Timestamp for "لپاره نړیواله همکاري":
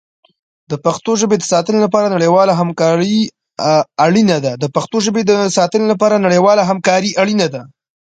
5.91-7.09